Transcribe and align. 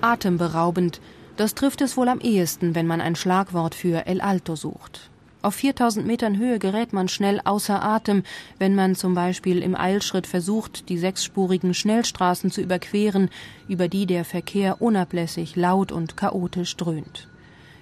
Atemberaubend, 0.00 1.00
das 1.36 1.54
trifft 1.54 1.80
es 1.80 1.96
wohl 1.96 2.08
am 2.08 2.20
ehesten, 2.20 2.74
wenn 2.74 2.86
man 2.86 3.00
ein 3.00 3.16
Schlagwort 3.16 3.74
für 3.74 4.06
El 4.06 4.20
Alto 4.20 4.54
sucht. 4.54 5.10
Auf 5.40 5.54
4000 5.54 6.06
Metern 6.06 6.36
Höhe 6.36 6.58
gerät 6.58 6.92
man 6.92 7.08
schnell 7.08 7.40
außer 7.44 7.82
Atem, 7.82 8.24
wenn 8.58 8.74
man 8.74 8.96
zum 8.96 9.14
Beispiel 9.14 9.62
im 9.62 9.76
Eilschritt 9.76 10.26
versucht, 10.26 10.88
die 10.88 10.98
sechsspurigen 10.98 11.74
Schnellstraßen 11.74 12.50
zu 12.50 12.60
überqueren, 12.60 13.30
über 13.68 13.88
die 13.88 14.06
der 14.06 14.24
Verkehr 14.24 14.82
unablässig 14.82 15.54
laut 15.54 15.92
und 15.92 16.16
chaotisch 16.16 16.76
dröhnt. 16.76 17.28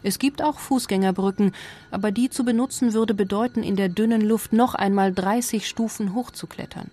Es 0.03 0.19
gibt 0.19 0.43
auch 0.43 0.59
Fußgängerbrücken, 0.59 1.53
aber 1.91 2.13
die 2.13 2.31
zu 2.31 2.45
benutzen 2.45 2.93
würde 2.93 3.15
bedeuten, 3.15 3.63
in 3.63 3.77
der 3.77 3.89
dünnen 3.89 4.21
Luft 4.21 4.53
noch 4.53 4.75
einmal 4.75 5.13
30 5.13 5.67
Stufen 5.67 6.15
hochzuklettern. 6.15 6.91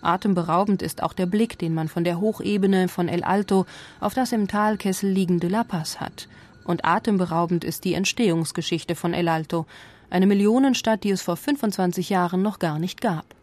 Atemberaubend 0.00 0.82
ist 0.82 1.02
auch 1.02 1.12
der 1.12 1.26
Blick, 1.26 1.58
den 1.58 1.74
man 1.74 1.88
von 1.88 2.04
der 2.04 2.20
Hochebene 2.20 2.88
von 2.88 3.08
El 3.08 3.24
Alto 3.24 3.66
auf 4.00 4.14
das 4.14 4.32
im 4.32 4.48
Talkessel 4.48 5.10
liegende 5.10 5.48
La 5.48 5.64
Paz 5.64 6.00
hat. 6.00 6.28
Und 6.64 6.84
atemberaubend 6.84 7.64
ist 7.64 7.84
die 7.84 7.94
Entstehungsgeschichte 7.94 8.94
von 8.94 9.14
El 9.14 9.28
Alto, 9.28 9.66
eine 10.10 10.26
Millionenstadt, 10.26 11.04
die 11.04 11.10
es 11.10 11.22
vor 11.22 11.36
25 11.36 12.10
Jahren 12.10 12.42
noch 12.42 12.58
gar 12.58 12.78
nicht 12.78 13.00
gab. 13.00 13.37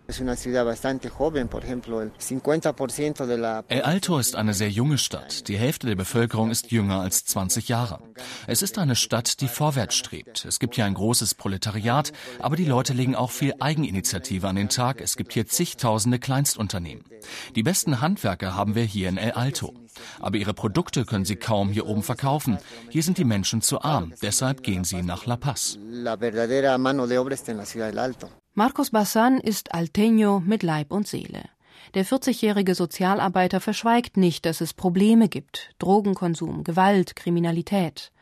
El 3.69 3.81
Alto 3.81 4.19
ist 4.19 4.35
eine 4.35 4.53
sehr 4.53 4.69
junge 4.69 4.99
Stadt. 4.99 5.47
Die 5.47 5.57
Hälfte 5.57 5.87
der 5.87 5.95
Bevölkerung 5.95 6.51
ist 6.51 6.71
jünger 6.71 6.99
als 6.99 7.25
20 7.25 7.69
Jahre. 7.69 7.99
Es 8.45 8.61
ist 8.61 8.77
eine 8.77 8.95
Stadt, 8.95 9.41
die 9.41 9.47
vorwärts 9.47 9.95
strebt. 9.95 10.45
Es 10.45 10.59
gibt 10.59 10.75
hier 10.75 10.85
ein 10.85 10.93
großes 10.93 11.33
Proletariat, 11.33 12.11
aber 12.39 12.55
die 12.55 12.65
Leute 12.65 12.93
legen 12.93 13.15
auch 13.15 13.31
viel 13.31 13.55
Eigeninitiative 13.59 14.47
an 14.47 14.57
den 14.57 14.69
Tag. 14.69 15.01
Es 15.01 15.17
gibt 15.17 15.33
hier 15.33 15.47
zigtausende 15.47 16.19
Kleinstunternehmen. 16.19 17.03
Die 17.55 17.63
besten 17.63 17.99
Handwerker 17.99 18.53
haben 18.53 18.75
wir 18.75 18.83
hier 18.83 19.09
in 19.09 19.17
El 19.17 19.31
Alto. 19.31 19.73
Aber 20.19 20.37
ihre 20.37 20.53
Produkte 20.53 21.05
können 21.05 21.25
sie 21.25 21.35
kaum 21.37 21.69
hier 21.69 21.87
oben 21.87 22.03
verkaufen. 22.03 22.59
Hier 22.89 23.01
sind 23.01 23.17
die 23.17 23.23
Menschen 23.23 23.61
zu 23.61 23.81
arm. 23.81 24.13
Deshalb 24.21 24.61
gehen 24.61 24.83
sie 24.83 25.01
nach 25.01 25.25
La 25.25 25.37
Paz. 25.37 25.79
Marcos 28.57 28.91
Bassan 28.91 29.41
ist 29.41 29.75
Alteño 29.75 30.39
mit 30.39 30.63
Leib 30.63 30.93
und 30.93 31.09
Seele. 31.09 31.43
Der 31.93 32.05
40-jährige 32.05 32.73
Sozialarbeiter 32.73 33.59
verschweigt 33.59 34.15
nicht, 34.15 34.45
dass 34.45 34.61
es 34.61 34.73
Probleme 34.73 35.27
gibt: 35.27 35.75
Drogenkonsum, 35.77 36.63
Gewalt, 36.63 37.17
Kriminalität. 37.17 38.13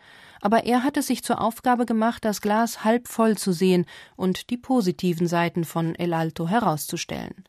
Aber 0.41 0.63
er 0.63 0.83
hat 0.83 0.97
es 0.97 1.05
sich 1.05 1.23
zur 1.23 1.39
Aufgabe 1.39 1.85
gemacht, 1.85 2.25
das 2.25 2.41
Glas 2.41 2.83
halb 2.83 3.07
voll 3.07 3.37
zu 3.37 3.51
sehen 3.51 3.85
und 4.15 4.49
die 4.49 4.57
positiven 4.57 5.27
Seiten 5.27 5.65
von 5.65 5.93
El 5.93 6.15
Alto 6.15 6.47
herauszustellen. 6.47 7.43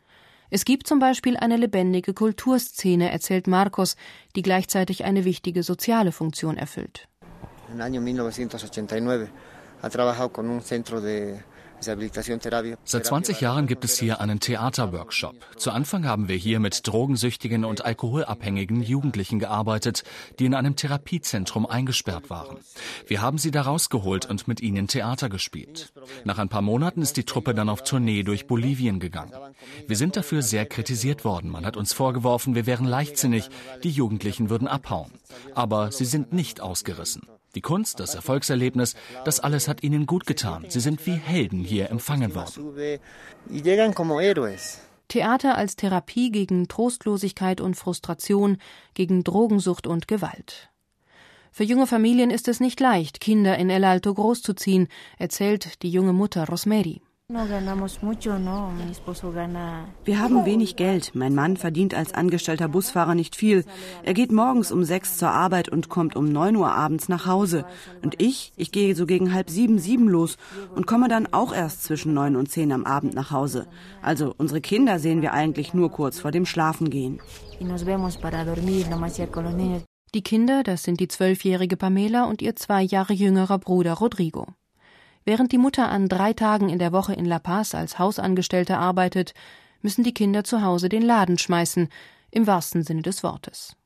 Es 0.50 0.66
gibt 0.66 0.86
zum 0.86 0.98
Beispiel 0.98 1.38
eine 1.38 1.56
lebendige 1.56 2.12
Kulturszene, 2.12 3.10
erzählt 3.10 3.46
Marcos, 3.46 3.96
die 4.36 4.42
gleichzeitig 4.42 5.04
eine 5.04 5.24
wichtige 5.24 5.62
soziale 5.62 6.12
Funktion 6.12 6.58
erfüllt. 6.58 7.08
Im 7.72 7.78
Jahr 7.78 7.86
1989 7.86 9.30
ha 9.80 9.88
trabajado 9.88 10.28
con 10.34 10.50
un 10.50 10.60
centro 10.60 11.00
de 11.00 11.38
Seit 11.80 13.06
20 13.06 13.40
Jahren 13.40 13.66
gibt 13.66 13.84
es 13.84 13.98
hier 13.98 14.20
einen 14.20 14.40
Theaterworkshop. 14.40 15.34
Zu 15.56 15.70
Anfang 15.70 16.06
haben 16.06 16.28
wir 16.28 16.36
hier 16.36 16.60
mit 16.60 16.86
drogensüchtigen 16.86 17.64
und 17.64 17.84
alkoholabhängigen 17.84 18.82
Jugendlichen 18.82 19.38
gearbeitet, 19.38 20.04
die 20.38 20.46
in 20.46 20.54
einem 20.54 20.76
Therapiezentrum 20.76 21.66
eingesperrt 21.66 22.30
waren. 22.30 22.58
Wir 23.06 23.20
haben 23.20 23.38
sie 23.38 23.50
da 23.50 23.62
rausgeholt 23.62 24.26
und 24.26 24.48
mit 24.48 24.60
ihnen 24.60 24.88
Theater 24.88 25.28
gespielt. 25.28 25.92
Nach 26.24 26.38
ein 26.38 26.48
paar 26.48 26.62
Monaten 26.62 27.02
ist 27.02 27.16
die 27.16 27.24
Truppe 27.24 27.54
dann 27.54 27.68
auf 27.68 27.84
Tournee 27.84 28.22
durch 28.22 28.46
Bolivien 28.46 29.00
gegangen. 29.00 29.32
Wir 29.86 29.96
sind 29.96 30.16
dafür 30.16 30.42
sehr 30.42 30.66
kritisiert 30.66 31.24
worden. 31.24 31.50
Man 31.50 31.66
hat 31.66 31.76
uns 31.76 31.92
vorgeworfen, 31.92 32.54
wir 32.54 32.66
wären 32.66 32.86
leichtsinnig, 32.86 33.50
die 33.82 33.90
Jugendlichen 33.90 34.50
würden 34.50 34.68
abhauen. 34.68 35.10
Aber 35.54 35.92
sie 35.92 36.04
sind 36.04 36.32
nicht 36.32 36.60
ausgerissen. 36.60 37.22
Die 37.54 37.60
Kunst, 37.60 38.00
das 38.00 38.14
Erfolgserlebnis, 38.14 38.94
das 39.24 39.40
alles 39.40 39.68
hat 39.68 39.82
ihnen 39.82 40.06
gut 40.06 40.26
getan. 40.26 40.66
Sie 40.68 40.80
sind 40.80 41.06
wie 41.06 41.12
Helden 41.12 41.60
hier 41.60 41.90
empfangen 41.90 42.34
worden. 42.34 42.74
Theater 45.08 45.56
als 45.56 45.76
Therapie 45.76 46.30
gegen 46.30 46.66
Trostlosigkeit 46.66 47.60
und 47.60 47.74
Frustration, 47.74 48.58
gegen 48.94 49.22
Drogensucht 49.22 49.86
und 49.86 50.08
Gewalt. 50.08 50.70
Für 51.52 51.62
junge 51.62 51.86
Familien 51.86 52.30
ist 52.30 52.48
es 52.48 52.58
nicht 52.58 52.80
leicht, 52.80 53.20
Kinder 53.20 53.56
in 53.56 53.70
El 53.70 53.84
Alto 53.84 54.12
großzuziehen, 54.12 54.88
erzählt 55.18 55.82
die 55.82 55.90
junge 55.90 56.12
Mutter 56.12 56.48
Rosemary. 56.48 57.00
Wir 60.04 60.20
haben 60.20 60.46
wenig 60.46 60.76
Geld. 60.76 61.10
Mein 61.14 61.34
Mann 61.34 61.56
verdient 61.56 61.92
als 61.94 62.14
angestellter 62.14 62.68
Busfahrer 62.68 63.16
nicht 63.16 63.34
viel. 63.34 63.64
Er 64.04 64.14
geht 64.14 64.30
morgens 64.30 64.70
um 64.70 64.84
sechs 64.84 65.18
zur 65.18 65.30
Arbeit 65.30 65.68
und 65.68 65.88
kommt 65.88 66.14
um 66.14 66.30
neun 66.30 66.54
Uhr 66.54 66.70
abends 66.72 67.08
nach 67.08 67.26
Hause. 67.26 67.64
Und 68.02 68.22
ich, 68.22 68.52
ich 68.56 68.70
gehe 68.70 68.94
so 68.94 69.04
gegen 69.04 69.34
halb 69.34 69.50
sieben, 69.50 69.80
sieben 69.80 70.08
los 70.08 70.36
und 70.76 70.86
komme 70.86 71.08
dann 71.08 71.26
auch 71.32 71.52
erst 71.52 71.82
zwischen 71.82 72.14
neun 72.14 72.36
und 72.36 72.50
zehn 72.50 72.70
am 72.70 72.84
Abend 72.84 73.14
nach 73.14 73.32
Hause. 73.32 73.66
Also 74.00 74.32
unsere 74.38 74.60
Kinder 74.60 75.00
sehen 75.00 75.20
wir 75.20 75.32
eigentlich 75.32 75.74
nur 75.74 75.90
kurz 75.90 76.20
vor 76.20 76.30
dem 76.30 76.46
Schlafengehen. 76.46 77.20
Die 80.14 80.22
Kinder, 80.22 80.62
das 80.62 80.84
sind 80.84 81.00
die 81.00 81.08
zwölfjährige 81.08 81.76
Pamela 81.76 82.24
und 82.26 82.42
ihr 82.42 82.54
zwei 82.54 82.82
Jahre 82.82 83.12
jüngerer 83.12 83.58
Bruder 83.58 83.94
Rodrigo. 83.94 84.46
Während 85.24 85.52
die 85.52 85.58
Mutter 85.58 85.88
an 85.88 86.08
drei 86.08 86.32
Tagen 86.34 86.68
in 86.68 86.78
der 86.78 86.92
Woche 86.92 87.14
in 87.14 87.24
La 87.24 87.38
Paz 87.38 87.74
als 87.74 87.98
Hausangestellte 87.98 88.76
arbeitet, 88.76 89.32
müssen 89.80 90.04
die 90.04 90.14
Kinder 90.14 90.44
zu 90.44 90.62
Hause 90.62 90.88
den 90.88 91.02
Laden 91.02 91.38
schmeißen, 91.38 91.88
im 92.34 92.46
wahrsten 92.46 92.82
Sinne 92.82 93.02
des 93.02 93.22
Wortes. 93.22 93.76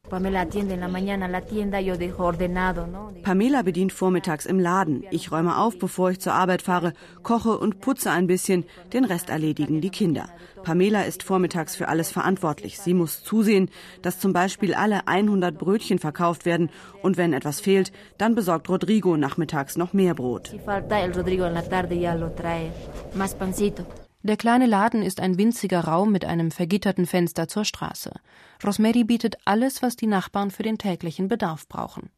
Pamela 3.22 3.62
bedient 3.62 3.92
vormittags 3.92 4.46
im 4.46 4.58
Laden. 4.58 5.04
Ich 5.10 5.30
räume 5.30 5.58
auf, 5.58 5.78
bevor 5.78 6.10
ich 6.10 6.20
zur 6.20 6.32
Arbeit 6.32 6.62
fahre, 6.62 6.94
koche 7.22 7.58
und 7.58 7.80
putze 7.80 8.10
ein 8.10 8.26
bisschen. 8.26 8.64
Den 8.94 9.04
Rest 9.04 9.28
erledigen 9.28 9.82
die 9.82 9.90
Kinder. 9.90 10.30
Pamela 10.62 11.02
ist 11.02 11.22
vormittags 11.22 11.76
für 11.76 11.88
alles 11.88 12.10
verantwortlich. 12.10 12.80
Sie 12.80 12.94
muss 12.94 13.22
zusehen, 13.22 13.70
dass 14.00 14.18
zum 14.18 14.32
Beispiel 14.32 14.72
alle 14.72 15.06
100 15.06 15.58
Brötchen 15.58 15.98
verkauft 15.98 16.46
werden. 16.46 16.70
Und 17.02 17.18
wenn 17.18 17.34
etwas 17.34 17.60
fehlt, 17.60 17.92
dann 18.16 18.34
besorgt 18.34 18.70
Rodrigo 18.70 19.16
nachmittags 19.18 19.76
noch 19.76 19.92
mehr 19.92 20.14
Brot. 20.14 20.54
Der 24.28 24.36
kleine 24.36 24.66
Laden 24.66 25.02
ist 25.02 25.20
ein 25.20 25.38
winziger 25.38 25.80
Raum 25.80 26.12
mit 26.12 26.26
einem 26.26 26.50
vergitterten 26.50 27.06
Fenster 27.06 27.48
zur 27.48 27.64
Straße. 27.64 28.12
Rosemary 28.62 29.04
bietet 29.04 29.38
alles, 29.46 29.80
was 29.80 29.96
die 29.96 30.06
Nachbarn 30.06 30.50
für 30.50 30.62
den 30.62 30.76
täglichen 30.76 31.28
Bedarf 31.28 31.66
brauchen. 31.66 32.10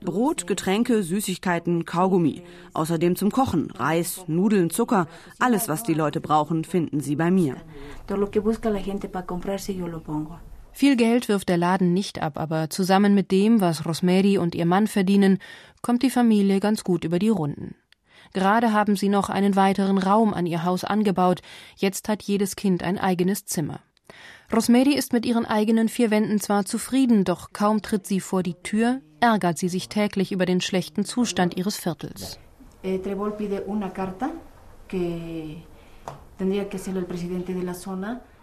Brot, 0.00 0.46
Getränke, 0.48 1.04
Süßigkeiten, 1.04 1.84
Kaugummi. 1.84 2.42
Außerdem 2.74 3.14
zum 3.14 3.30
Kochen. 3.30 3.70
Reis, 3.70 4.24
Nudeln, 4.26 4.70
Zucker. 4.70 5.06
Alles, 5.38 5.68
was 5.68 5.84
die 5.84 5.94
Leute 5.94 6.20
brauchen, 6.20 6.64
finden 6.64 6.98
sie 6.98 7.14
bei 7.14 7.30
mir. 7.30 7.54
Viel 10.72 10.96
Geld 10.96 11.28
wirft 11.28 11.48
der 11.48 11.58
Laden 11.58 11.94
nicht 11.94 12.20
ab, 12.20 12.38
aber 12.40 12.70
zusammen 12.70 13.14
mit 13.14 13.30
dem, 13.30 13.60
was 13.60 13.86
Rosemary 13.86 14.36
und 14.36 14.56
ihr 14.56 14.66
Mann 14.66 14.88
verdienen, 14.88 15.38
kommt 15.80 16.02
die 16.02 16.10
Familie 16.10 16.58
ganz 16.58 16.82
gut 16.82 17.04
über 17.04 17.20
die 17.20 17.28
Runden. 17.28 17.76
Gerade 18.32 18.72
haben 18.72 18.96
sie 18.96 19.08
noch 19.08 19.28
einen 19.28 19.56
weiteren 19.56 19.98
Raum 19.98 20.34
an 20.34 20.46
ihr 20.46 20.64
Haus 20.64 20.84
angebaut, 20.84 21.40
jetzt 21.76 22.08
hat 22.08 22.22
jedes 22.22 22.56
Kind 22.56 22.82
ein 22.82 22.98
eigenes 22.98 23.44
Zimmer. 23.46 23.80
Rosemary 24.52 24.94
ist 24.94 25.12
mit 25.12 25.26
ihren 25.26 25.44
eigenen 25.44 25.88
vier 25.88 26.10
Wänden 26.10 26.40
zwar 26.40 26.64
zufrieden, 26.64 27.24
doch 27.24 27.52
kaum 27.52 27.82
tritt 27.82 28.06
sie 28.06 28.20
vor 28.20 28.42
die 28.42 28.54
Tür, 28.54 29.02
ärgert 29.20 29.58
sie 29.58 29.68
sich 29.68 29.88
täglich 29.88 30.32
über 30.32 30.46
den 30.46 30.60
schlechten 30.60 31.04
Zustand 31.04 31.56
ihres 31.56 31.76
Viertels. 31.76 32.38
Eh, 32.82 32.98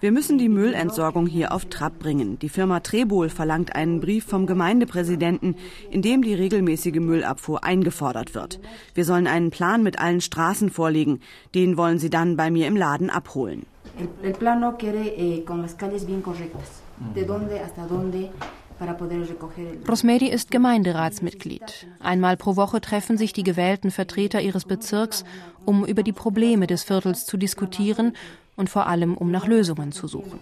wir 0.02 0.12
müssen 0.12 0.38
die 0.38 0.50
Müllentsorgung 0.50 1.26
hier 1.26 1.54
auf 1.54 1.66
Trab 1.66 2.00
bringen. 2.00 2.38
Die 2.40 2.50
Firma 2.50 2.82
Trebol 2.82 3.30
verlangt 3.30 3.76
einen 3.76 4.02
Brief 4.02 4.26
vom 4.26 4.46
Gemeindepräsidenten, 4.46 5.56
in 5.90 6.02
dem 6.02 6.22
die 6.22 6.34
regelmäßige 6.34 7.00
Müllabfuhr 7.00 7.64
eingefordert 7.64 8.36
wird. 8.36 8.60
Wir 8.94 9.06
sollen 9.06 9.26
einen 9.26 9.52
Plan 9.52 9.84
mit 9.84 9.98
allen 10.00 10.20
Straßen 10.20 10.70
vorlegen. 10.70 11.22
Den 11.54 11.78
wollen 11.78 11.98
sie 11.98 12.10
dann 12.10 12.36
bei 12.36 12.52
mir 12.52 12.68
im 12.68 12.76
Laden 12.76 13.10
abholen. 13.10 13.66
Eh, 13.98 14.34
Rosemary 19.88 20.28
ist 20.28 20.52
Gemeinderatsmitglied. 20.52 21.88
Einmal 22.02 22.36
pro 22.36 22.58
Woche 22.58 22.82
treffen 22.82 23.18
sich 23.18 23.32
die 23.32 23.44
gewählten 23.44 23.90
Vertreter 23.92 24.42
ihres 24.42 24.66
Bezirks, 24.66 25.24
um 25.64 25.86
über 25.86 26.04
die 26.04 26.12
Probleme 26.12 26.68
des 26.68 26.84
Viertels 26.84 27.26
zu 27.26 27.38
diskutieren 27.38 28.12
und 28.56 28.70
vor 28.70 28.88
allem 28.88 29.16
um 29.18 29.32
nach 29.32 29.48
Lösungen 29.48 29.92
zu 29.92 30.08
suchen. 30.08 30.40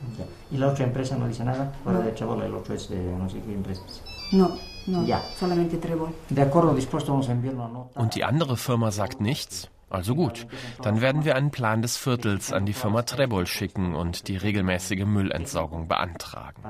Und 7.96 8.16
die 8.16 8.24
andere 8.24 8.58
Firma 8.58 8.92
sagt 8.92 9.22
nichts? 9.22 9.70
Also 9.90 10.16
gut, 10.16 10.48
dann 10.82 11.02
werden 11.02 11.24
wir 11.24 11.36
einen 11.36 11.52
Plan 11.52 11.84
des 11.84 11.98
Viertels 11.98 12.52
an 12.52 12.66
die 12.66 12.74
Firma 12.74 13.04
Trebol 13.04 13.46
schicken 13.46 13.94
und 13.94 14.28
die 14.28 14.38
regelmäßige 14.38 15.06
Müllentsorgung 15.06 15.88
beantragen. 15.88 16.64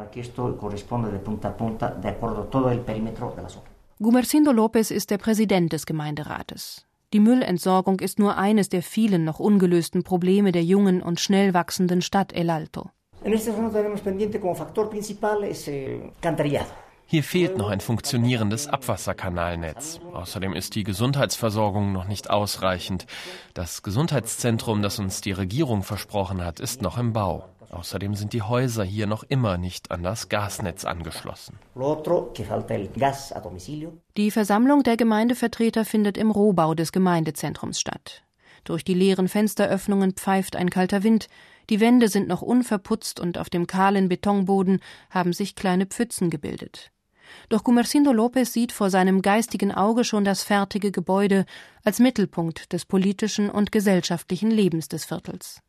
Gumercindo 4.00 4.52
Lopez 4.52 4.92
ist 4.92 5.10
der 5.10 5.18
Präsident 5.18 5.72
des 5.72 5.86
Gemeinderates. 5.86 6.86
Die 7.14 7.20
Müllentsorgung 7.20 8.00
ist 8.00 8.18
nur 8.18 8.38
eines 8.38 8.70
der 8.70 8.82
vielen 8.82 9.24
noch 9.24 9.40
ungelösten 9.40 10.02
Probleme 10.02 10.52
der 10.52 10.64
jungen 10.64 11.04
und 11.04 11.20
schnell 11.20 11.54
wachsenden 11.54 12.02
Stadt 12.02 12.34
El 12.34 12.50
Alto. 12.50 12.90
Hier 17.06 17.24
fehlt 17.24 17.58
noch 17.58 17.70
ein 17.70 17.82
funktionierendes 17.82 18.68
Abwasserkanalnetz. 18.68 20.00
Außerdem 20.12 20.54
ist 20.54 20.74
die 20.74 20.84
Gesundheitsversorgung 20.84 21.92
noch 21.92 22.08
nicht 22.08 22.32
ausreichend. 22.32 23.06
Das 23.54 23.84
Gesundheitszentrum, 23.84 24.82
das 24.82 24.98
uns 24.98 25.22
die 25.22 25.34
Regierung 25.34 25.84
versprochen 25.84 26.44
hat, 26.44 26.60
ist 26.60 26.82
noch 26.82 26.98
im 26.98 27.14
Bau. 27.14 27.46
Außerdem 27.74 28.14
sind 28.14 28.34
die 28.34 28.44
Häuser 28.44 28.84
hier 28.84 29.08
noch 29.08 29.24
immer 29.24 29.58
nicht 29.58 29.90
an 29.90 30.04
das 30.04 30.30
Gasnetz 30.30 30.86
angeschlossen. 30.86 31.58
Die 34.16 34.30
Versammlung 34.30 34.84
der 34.84 34.96
Gemeindevertreter 34.96 35.84
findet 35.84 36.18
im 36.18 36.30
Rohbau 36.30 36.76
des 36.76 36.92
Gemeindezentrums 36.92 37.80
statt. 37.80 38.24
Durch 38.64 38.84
die 38.84 38.94
leeren 38.94 39.28
Fensteröffnungen 39.28 40.14
pfeift 40.14 40.56
ein 40.56 40.70
kalter 40.70 41.04
Wind, 41.04 41.28
die 41.70 41.80
Wände 41.80 42.10
sind 42.10 42.28
noch 42.28 42.44
unverputzt 42.44 43.20
und 43.20 43.38
auf 43.40 43.50
dem 43.50 43.66
kahlen 43.66 44.08
Betonboden 44.08 44.80
haben 45.10 45.34
sich 45.34 45.56
kleine 45.56 45.88
Pfützen 45.88 46.30
gebildet. 46.30 46.92
Doch 47.50 47.64
Gumercindo 47.64 48.12
Lopez 48.12 48.54
sieht 48.54 48.72
vor 48.72 48.90
seinem 48.90 49.22
geistigen 49.22 49.72
Auge 49.72 50.04
schon 50.04 50.24
das 50.24 50.44
fertige 50.44 50.92
Gebäude 50.92 51.46
als 51.84 52.00
Mittelpunkt 52.00 52.72
des 52.74 52.86
politischen 52.86 53.50
und 53.50 53.72
gesellschaftlichen 53.72 54.52
Lebens 54.52 54.88
des 54.88 55.06
Viertels. 55.06 55.60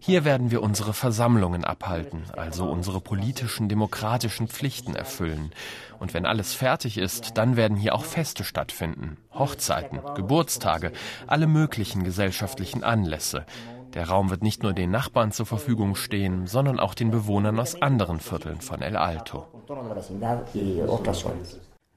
Hier 0.00 0.24
werden 0.24 0.50
wir 0.50 0.62
unsere 0.62 0.92
Versammlungen 0.92 1.64
abhalten, 1.64 2.22
also 2.36 2.70
unsere 2.70 3.00
politischen, 3.00 3.68
demokratischen 3.68 4.46
Pflichten 4.46 4.94
erfüllen. 4.94 5.50
Und 5.98 6.14
wenn 6.14 6.24
alles 6.24 6.54
fertig 6.54 6.98
ist, 6.98 7.36
dann 7.36 7.56
werden 7.56 7.76
hier 7.76 7.94
auch 7.94 8.04
Feste 8.04 8.44
stattfinden. 8.44 9.16
Hochzeiten, 9.34 10.00
Geburtstage, 10.14 10.92
alle 11.26 11.48
möglichen 11.48 12.04
gesellschaftlichen 12.04 12.84
Anlässe. 12.84 13.44
Der 13.98 14.10
Raum 14.10 14.30
wird 14.30 14.44
nicht 14.44 14.62
nur 14.62 14.74
den 14.74 14.92
Nachbarn 14.92 15.32
zur 15.32 15.44
Verfügung 15.44 15.96
stehen, 15.96 16.46
sondern 16.46 16.78
auch 16.78 16.94
den 16.94 17.10
Bewohnern 17.10 17.58
aus 17.58 17.82
anderen 17.82 18.20
Vierteln 18.20 18.60
von 18.60 18.80
El 18.80 18.96
Alto. 18.96 19.48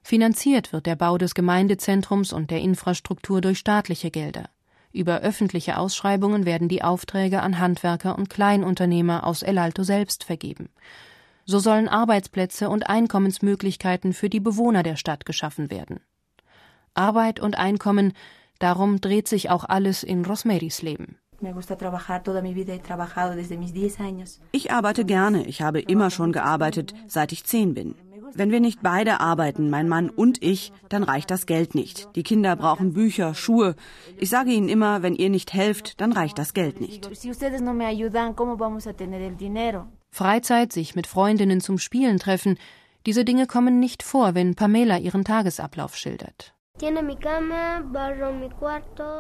Finanziert 0.02 0.74
wird 0.74 0.88
der 0.88 0.96
Bau 0.96 1.20
des 1.20 1.36
Gemeindezentrums 1.36 2.34
und 2.34 2.50
der 2.50 2.60
Infrastruktur 2.60 3.40
durch 3.40 3.60
staatliche 3.60 4.10
Gelder. 4.10 4.50
Über 4.92 5.20
öffentliche 5.20 5.78
Ausschreibungen 5.78 6.44
werden 6.48 6.70
die 6.70 6.84
Aufträge 6.84 7.44
an 7.44 7.60
Handwerker 7.60 8.18
und 8.18 8.32
Kleinunternehmer 8.32 9.24
aus 9.24 9.44
El 9.44 9.60
Alto 9.60 9.84
selbst 9.84 10.24
vergeben. 10.24 10.70
So 11.46 11.60
sollen 11.60 11.88
Arbeitsplätze 11.88 12.72
und 12.72 12.90
Einkommensmöglichkeiten 12.90 14.14
für 14.14 14.30
die 14.32 14.40
Bewohner 14.40 14.82
der 14.82 14.96
Stadt 14.96 15.28
geschaffen 15.28 15.70
werden. 15.70 16.00
Arbeit 16.96 17.40
und 17.40 17.60
Einkommen, 17.60 18.14
darum 18.58 19.02
dreht 19.02 19.28
sich 19.28 19.52
auch 19.52 19.66
alles 19.66 20.02
in 20.02 20.26
Rosmeris 20.26 20.82
Leben. 20.82 21.21
Ich 24.52 24.72
arbeite 24.72 25.06
gerne. 25.06 25.46
Ich 25.46 25.62
habe 25.62 25.80
immer 25.80 26.10
schon 26.10 26.32
gearbeitet, 26.32 26.94
seit 27.08 27.32
ich 27.32 27.44
zehn 27.44 27.74
bin. 27.74 27.96
Wenn 28.34 28.52
wir 28.52 28.62
nicht 28.62 28.82
beide 28.82 29.20
arbeiten, 29.20 29.70
mein 29.70 29.90
Mann 29.90 30.10
und 30.10 30.42
ich, 30.42 30.72
dann 30.88 31.04
reicht 31.04 31.32
das 31.32 31.46
Geld 31.46 31.76
nicht. 31.76 32.08
Die 32.16 32.24
Kinder 32.24 32.56
brauchen 32.56 32.94
Bücher, 32.94 33.34
Schuhe. 33.34 33.76
Ich 34.18 34.30
sage 34.30 34.52
ihnen 34.52 34.70
immer, 34.70 35.02
wenn 35.04 35.16
ihr 35.16 35.30
nicht 35.30 35.54
helft, 35.54 36.00
dann 36.00 36.14
reicht 36.14 36.38
das 36.38 36.54
Geld 36.54 36.80
nicht. 36.80 37.10
Freizeit, 40.12 40.72
sich 40.72 40.96
mit 40.96 41.08
Freundinnen 41.08 41.62
zum 41.62 41.78
Spielen 41.78 42.20
treffen, 42.20 42.58
diese 43.06 43.26
Dinge 43.26 43.48
kommen 43.48 43.80
nicht 43.80 44.04
vor, 44.04 44.36
wenn 44.36 44.56
Pamela 44.56 44.98
ihren 44.98 45.26
Tagesablauf 45.26 45.98
schildert. 45.98 46.54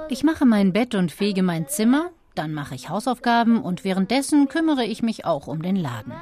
Ich 0.09 0.23
mache 0.23 0.45
mein 0.45 0.73
Bett 0.73 0.95
und 0.95 1.11
fege 1.11 1.43
mein 1.43 1.67
Zimmer, 1.67 2.09
dann 2.33 2.53
mache 2.53 2.73
ich 2.73 2.89
Hausaufgaben 2.89 3.61
und 3.61 3.83
währenddessen 3.83 4.47
kümmere 4.47 4.85
ich 4.85 5.03
mich 5.03 5.25
auch 5.25 5.45
um 5.45 5.61
den 5.61 5.75
Laden. 5.75 6.13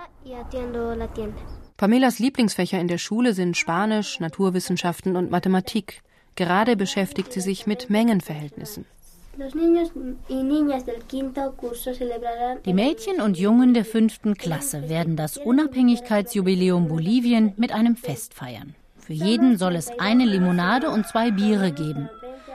Pamelas 1.77 2.19
Lieblingsfächer 2.19 2.77
in 2.79 2.89
der 2.89 2.97
Schule 2.97 3.33
sind 3.33 3.55
Spanisch, 3.55 4.19
Naturwissenschaften 4.19 5.15
und 5.15 5.31
Mathematik. 5.31 6.01
Gerade 6.35 6.75
beschäftigt 6.75 7.31
sie 7.31 7.41
sich 7.41 7.65
mit 7.65 7.89
Mengenverhältnissen. 7.89 8.85
Die 12.65 12.73
Mädchen 12.73 13.21
und 13.21 13.37
Jungen 13.37 13.73
der 13.73 13.85
fünften 13.85 14.35
Klasse 14.35 14.89
werden 14.89 15.15
das 15.15 15.37
Unabhängigkeitsjubiläum 15.37 16.89
Bolivien 16.89 17.53
mit 17.55 17.71
einem 17.71 17.95
Fest 17.95 18.33
feiern. 18.33 18.75
Für 19.09 19.13
jeden 19.13 19.57
soll 19.57 19.75
es 19.75 19.89
eine 19.97 20.23
Limonade 20.23 20.91
und 20.91 21.07
zwei 21.07 21.31
Biere 21.31 21.71
geben. 21.71 22.11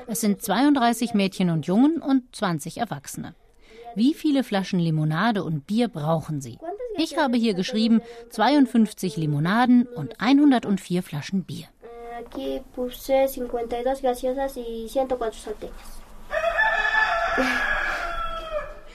Es 0.07 0.21
sind 0.21 0.41
32 0.41 1.13
Mädchen 1.13 1.51
und 1.51 1.67
Jungen 1.67 2.01
und 2.01 2.23
20 2.33 2.79
Erwachsene. 2.79 3.35
Wie 3.97 4.15
viele 4.15 4.45
Flaschen 4.45 4.79
Limonade 4.79 5.43
und 5.43 5.67
Bier 5.67 5.89
brauchen 5.89 6.41
sie? 6.41 6.61
Ich 6.97 7.17
habe 7.17 7.37
hier 7.37 7.55
geschrieben 7.55 8.03
52 8.31 9.17
Limonaden 9.17 9.85
und 9.97 10.21
104 10.21 11.03
Flaschen 11.03 11.43
Bier. 11.43 11.67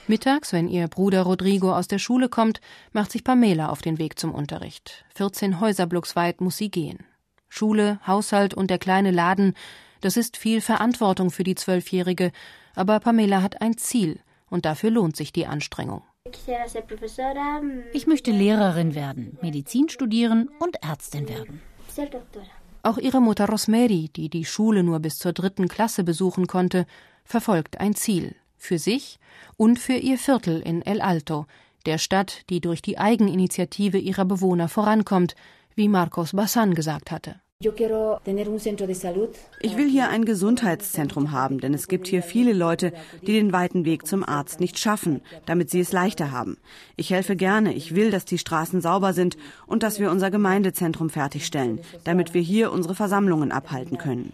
Mittags, 0.08 0.54
wenn 0.54 0.70
ihr 0.70 0.88
Bruder 0.88 1.24
Rodrigo 1.24 1.76
aus 1.76 1.90
der 1.90 2.00
Schule 2.00 2.30
kommt, 2.30 2.62
macht 2.94 3.12
sich 3.12 3.26
Pamela 3.26 3.68
auf 3.68 3.82
den 3.82 3.98
Weg 3.98 4.18
zum 4.18 4.34
Unterricht. 4.34 5.04
14 5.16 5.60
Häuserblocks 5.60 6.16
weit 6.16 6.40
muss 6.40 6.56
sie 6.56 6.72
gehen. 6.72 7.04
Schule, 7.50 8.00
Haushalt 8.08 8.54
und 8.54 8.70
der 8.70 8.80
kleine 8.80 9.12
Laden, 9.12 9.54
das 10.02 10.16
ist 10.16 10.38
viel 10.38 10.62
Verantwortung 10.62 11.32
für 11.32 11.44
die 11.44 11.56
Zwölfjährige, 11.56 12.32
aber 12.76 13.00
Pamela 13.00 13.42
hat 13.42 13.62
ein 13.62 13.78
Ziel, 13.78 14.20
und 14.50 14.66
dafür 14.66 14.92
lohnt 14.92 15.16
sich 15.16 15.34
die 15.34 15.46
Anstrengung. 15.46 16.04
Ich 17.94 18.08
möchte 18.08 18.32
Lehrerin 18.32 18.96
werden, 18.96 19.38
Medizin 19.42 19.90
studieren 19.90 20.50
und 20.60 20.82
Ärztin 20.84 21.28
werden. 21.28 21.62
Auch 22.84 22.98
ihre 22.98 23.20
Mutter 23.20 23.48
Rosmeri, 23.48 24.10
die 24.16 24.30
die 24.30 24.46
Schule 24.46 24.84
nur 24.84 25.00
bis 25.00 25.18
zur 25.18 25.34
dritten 25.34 25.68
Klasse 25.68 26.04
besuchen 26.04 26.48
konnte, 26.48 26.86
verfolgt 27.26 27.80
ein 27.80 27.96
Ziel 27.96 28.36
für 28.58 28.78
sich 28.78 29.20
und 29.58 29.80
für 29.80 29.94
ihr 29.94 30.18
Viertel 30.18 30.62
in 30.62 30.82
El 30.82 31.02
Alto, 31.02 31.46
der 31.86 31.98
Stadt, 31.98 32.50
die 32.50 32.62
durch 32.62 32.82
die 32.82 32.98
Eigeninitiative 32.98 33.98
ihrer 33.98 34.26
Bewohner 34.26 34.68
vorankommt, 34.68 35.36
wie 35.76 35.88
Marcos 35.88 36.34
Bassan 36.34 36.74
gesagt 36.74 37.10
hatte. 37.12 37.40
Ich 37.62 37.78
will 39.76 39.90
hier 39.90 40.08
ein 40.08 40.24
Gesundheitszentrum 40.24 41.34
haben, 41.34 41.60
denn 41.60 41.74
es 41.74 41.90
gibt 41.90 42.08
hier 42.08 42.24
viele 42.24 42.54
Leute, 42.54 42.94
die 43.28 43.34
den 43.34 43.52
weiten 43.52 43.84
Weg 43.84 44.08
zum 44.08 44.24
Arzt 44.24 44.62
nicht 44.62 44.80
schaffen, 44.80 45.20
damit 45.46 45.70
sie 45.70 45.82
es 45.82 45.92
leichter 45.92 46.32
haben. 46.32 46.56
Ich 46.96 47.10
helfe 47.10 47.36
gerne. 47.36 47.74
Ich 47.74 47.94
will, 47.94 48.12
dass 48.12 48.24
die 48.24 48.38
Straßen 48.38 48.80
sauber 48.80 49.12
sind 49.12 49.36
und 49.68 49.84
dass 49.84 50.00
wir 50.00 50.10
unser 50.10 50.32
Gemeindezentrum 50.32 51.10
fertigstellen, 51.10 51.82
damit 52.06 52.34
wir 52.34 52.40
hier 52.40 52.72
unsere 52.72 52.96
Versammlungen 52.96 53.52
abhalten 53.52 53.98
können. 53.98 54.32